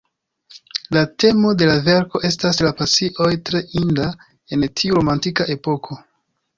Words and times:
La 0.95 1.03
temo 1.23 1.51
de 1.59 1.67
la 1.73 1.75
verko 1.91 2.23
estas 2.31 2.63
la 2.69 2.73
pasioj, 2.81 3.31
tre 3.51 3.65
inda 3.85 4.11
en 4.59 4.69
tiu 4.83 5.01
romantika 5.03 5.53
epoko. 5.61 6.05